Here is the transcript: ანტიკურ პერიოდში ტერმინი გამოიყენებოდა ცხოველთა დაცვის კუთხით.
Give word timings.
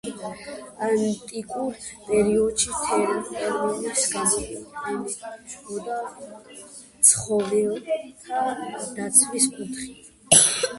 ანტიკურ 0.85 1.75
პერიოდში 2.07 2.71
ტერმინი 2.85 3.93
გამოიყენებოდა 4.15 6.01
ცხოველთა 7.11 8.43
დაცვის 8.99 9.51
კუთხით. 9.57 10.15